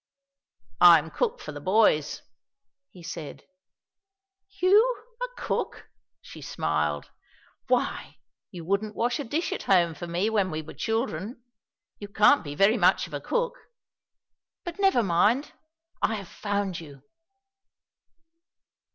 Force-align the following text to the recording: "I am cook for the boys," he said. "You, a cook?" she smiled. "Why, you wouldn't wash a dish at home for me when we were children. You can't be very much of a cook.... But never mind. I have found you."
"I 0.79 0.97
am 0.97 1.11
cook 1.11 1.39
for 1.39 1.51
the 1.51 1.61
boys," 1.61 2.23
he 2.89 3.03
said. 3.03 3.43
"You, 4.59 5.03
a 5.21 5.27
cook?" 5.39 5.89
she 6.21 6.41
smiled. 6.41 7.11
"Why, 7.67 8.17
you 8.49 8.65
wouldn't 8.65 8.95
wash 8.95 9.19
a 9.19 9.23
dish 9.23 9.51
at 9.51 9.61
home 9.61 9.93
for 9.93 10.07
me 10.07 10.27
when 10.31 10.49
we 10.49 10.63
were 10.63 10.73
children. 10.73 11.43
You 11.99 12.07
can't 12.07 12.43
be 12.43 12.55
very 12.55 12.77
much 12.77 13.05
of 13.05 13.13
a 13.13 13.21
cook.... 13.21 13.53
But 14.63 14.79
never 14.79 15.03
mind. 15.03 15.51
I 16.01 16.15
have 16.15 16.27
found 16.27 16.79
you." 16.79 17.03